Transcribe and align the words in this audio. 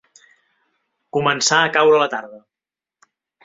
Començar 1.19 1.61
a 1.65 1.69
caure 1.77 2.03
la 2.05 2.11
tarda. 2.17 2.43